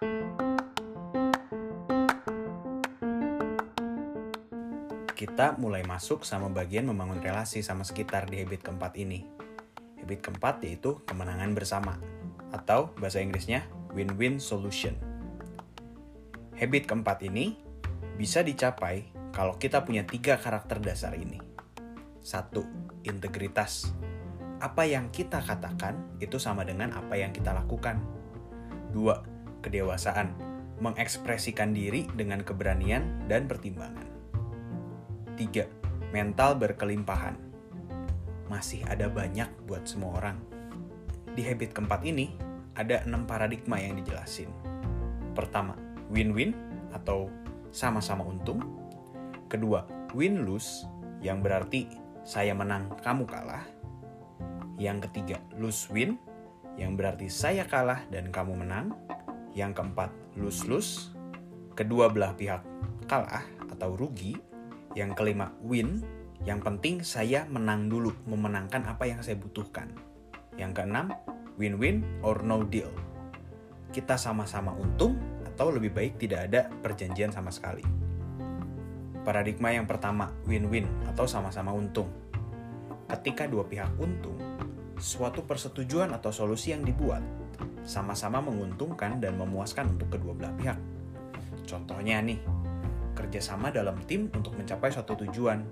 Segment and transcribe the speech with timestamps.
[0.00, 0.16] Kita
[5.60, 9.28] mulai masuk sama bagian membangun relasi sama sekitar di habit keempat ini.
[10.00, 12.00] Habit keempat yaitu kemenangan bersama,
[12.48, 14.96] atau bahasa Inggrisnya win-win solution.
[16.56, 17.60] Habit keempat ini
[18.16, 19.04] bisa dicapai
[19.36, 21.44] kalau kita punya tiga karakter dasar ini.
[22.24, 22.64] Satu,
[23.04, 23.92] integritas.
[24.64, 28.00] Apa yang kita katakan itu sama dengan apa yang kita lakukan.
[28.96, 30.32] Dua, kedewasaan.
[30.80, 34.08] Mengekspresikan diri dengan keberanian dan pertimbangan.
[35.36, 35.68] Tiga,
[36.08, 37.36] mental berkelimpahan.
[38.48, 40.40] Masih ada banyak buat semua orang.
[41.36, 42.32] Di habit keempat ini,
[42.74, 44.48] ada enam paradigma yang dijelasin.
[45.36, 45.76] Pertama,
[46.08, 46.56] win-win
[46.96, 47.28] atau
[47.70, 48.64] sama-sama untung.
[49.46, 49.86] Kedua,
[50.16, 50.88] win-lose
[51.20, 51.86] yang berarti
[52.24, 53.64] saya menang, kamu kalah.
[54.80, 56.16] Yang ketiga, lose-win
[56.80, 58.96] yang berarti saya kalah dan kamu menang.
[59.54, 61.10] Yang keempat, lose-lose.
[61.74, 62.62] Kedua belah pihak
[63.10, 64.38] kalah atau rugi.
[64.94, 66.02] Yang kelima, win.
[66.46, 69.92] Yang penting saya menang dulu, memenangkan apa yang saya butuhkan.
[70.56, 71.12] Yang keenam,
[71.60, 72.90] win-win or no deal.
[73.90, 77.84] Kita sama-sama untung atau lebih baik tidak ada perjanjian sama sekali.
[79.20, 82.08] Paradigma yang pertama, win-win atau sama-sama untung.
[83.10, 84.38] Ketika dua pihak untung,
[84.96, 87.20] suatu persetujuan atau solusi yang dibuat
[87.82, 90.78] sama-sama menguntungkan dan memuaskan untuk kedua belah pihak.
[91.64, 92.40] Contohnya nih,
[93.14, 95.62] kerjasama dalam tim untuk mencapai suatu tujuan.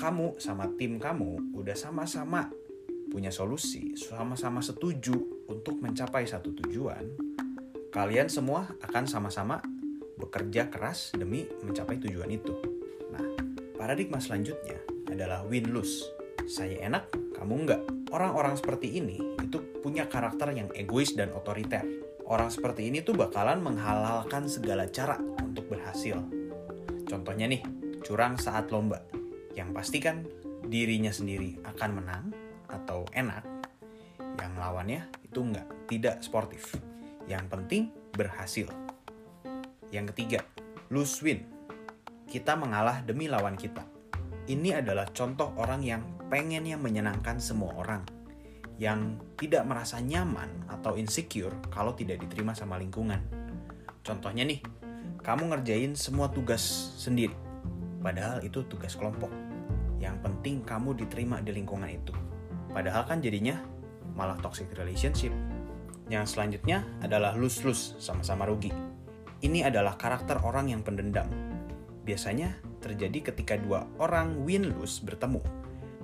[0.00, 2.48] Kamu sama tim kamu udah sama-sama
[3.10, 5.12] punya solusi, sama-sama setuju
[5.50, 7.04] untuk mencapai satu tujuan.
[7.90, 9.58] Kalian semua akan sama-sama
[10.14, 12.54] bekerja keras demi mencapai tujuan itu.
[13.10, 13.24] Nah,
[13.74, 14.78] paradigma selanjutnya
[15.10, 16.06] adalah win-lose.
[16.46, 17.82] Saya enak, kamu enggak.
[18.14, 21.82] Orang-orang seperti ini itu punya karakter yang egois dan otoriter.
[22.30, 26.20] Orang seperti ini tuh bakalan menghalalkan segala cara untuk berhasil.
[27.08, 27.64] Contohnya nih,
[28.06, 29.02] curang saat lomba.
[29.58, 30.22] Yang pasti kan
[30.62, 32.24] dirinya sendiri akan menang
[32.70, 33.42] atau enak.
[34.38, 36.70] Yang lawannya itu enggak, tidak sportif.
[37.26, 37.82] Yang penting
[38.14, 38.70] berhasil.
[39.90, 40.40] Yang ketiga,
[40.94, 41.42] lose win.
[42.30, 43.82] Kita mengalah demi lawan kita.
[44.46, 48.06] Ini adalah contoh orang yang pengennya menyenangkan semua orang,
[48.80, 53.20] yang tidak merasa nyaman atau insecure kalau tidak diterima sama lingkungan.
[54.00, 54.64] Contohnya nih,
[55.20, 56.64] kamu ngerjain semua tugas
[56.96, 57.36] sendiri,
[58.00, 59.28] padahal itu tugas kelompok.
[60.00, 62.16] Yang penting kamu diterima di lingkungan itu.
[62.72, 63.60] Padahal kan jadinya
[64.16, 65.36] malah toxic relationship.
[66.08, 68.72] Yang selanjutnya adalah lose-lose, sama-sama rugi.
[69.44, 71.28] Ini adalah karakter orang yang pendendam.
[72.00, 75.59] Biasanya terjadi ketika dua orang win-lose bertemu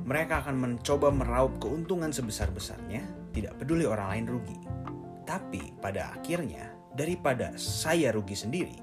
[0.06, 3.02] mereka akan mencoba meraup keuntungan sebesar-besarnya,
[3.34, 4.58] tidak peduli orang lain rugi.
[5.26, 8.78] Tapi pada akhirnya, daripada saya rugi sendiri,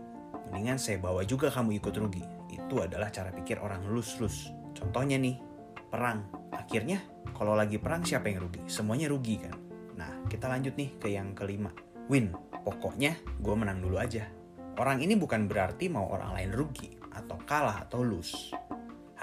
[0.52, 2.28] mendingan saya bawa juga kamu ikut rugi.
[2.52, 4.52] Itu adalah cara pikir orang lus-lus.
[4.76, 5.40] Contohnya nih,
[5.88, 6.28] perang.
[6.52, 7.00] Akhirnya,
[7.32, 8.68] kalau lagi perang siapa yang rugi?
[8.68, 9.56] Semuanya rugi kan?
[9.96, 11.72] Nah, kita lanjut nih ke yang kelima.
[12.12, 12.36] Win.
[12.68, 14.28] Pokoknya gue menang dulu aja.
[14.76, 18.52] Orang ini bukan berarti mau orang lain rugi, atau kalah, atau lose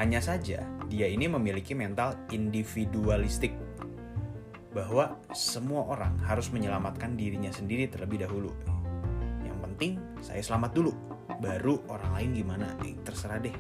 [0.00, 3.52] hanya saja, dia ini memiliki mental individualistik
[4.72, 8.48] bahwa semua orang harus menyelamatkan dirinya sendiri terlebih dahulu.
[9.44, 9.92] Yang penting
[10.24, 10.96] saya selamat dulu,
[11.44, 13.52] baru orang lain gimana, eh, terserah deh.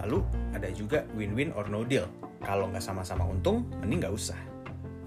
[0.00, 0.24] Lalu
[0.56, 2.08] ada juga win-win or no deal.
[2.40, 4.40] Kalau nggak sama-sama untung, mending nggak usah.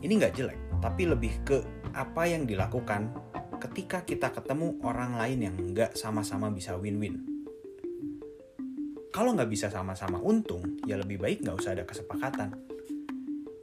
[0.06, 1.66] Ini nggak jelek, tapi lebih ke
[1.98, 3.10] apa yang dilakukan
[3.58, 7.35] ketika kita ketemu orang lain yang nggak sama-sama bisa win-win
[9.16, 12.52] kalau nggak bisa sama-sama untung, ya lebih baik nggak usah ada kesepakatan.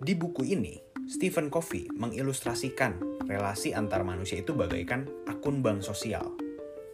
[0.01, 6.33] Di buku ini, Stephen Covey mengilustrasikan relasi antar manusia itu bagaikan akun bank sosial.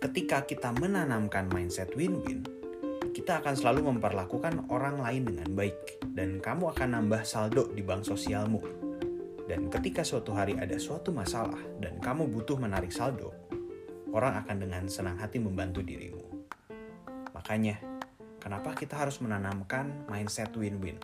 [0.03, 2.43] Ketika kita menanamkan mindset win-win,
[3.15, 8.11] kita akan selalu memperlakukan orang lain dengan baik, dan kamu akan nambah saldo di bank
[8.11, 8.59] sosialmu.
[9.47, 13.31] Dan ketika suatu hari ada suatu masalah dan kamu butuh menarik saldo,
[14.11, 16.27] orang akan dengan senang hati membantu dirimu.
[17.39, 17.98] Makanya,
[18.39, 20.95] Kenapa kita harus menanamkan mindset win-win?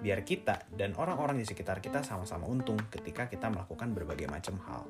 [0.00, 4.88] Biar kita dan orang-orang di sekitar kita sama-sama untung ketika kita melakukan berbagai macam hal.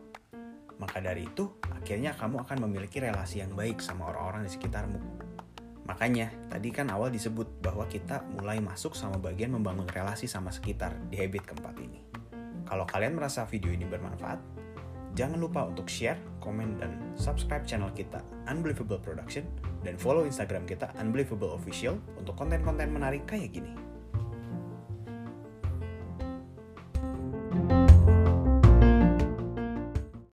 [0.79, 5.00] Maka dari itu, akhirnya kamu akan memiliki relasi yang baik sama orang-orang di sekitarmu.
[5.91, 10.94] Makanya, tadi kan awal disebut bahwa kita mulai masuk sama bagian membangun relasi sama sekitar
[11.11, 12.00] di habit keempat ini.
[12.64, 14.61] Kalau kalian merasa video ini bermanfaat,
[15.11, 19.43] Jangan lupa untuk share, komen, dan subscribe channel kita Unbelievable Production
[19.82, 23.90] dan follow Instagram kita Unbelievable Official untuk konten-konten menarik kayak gini.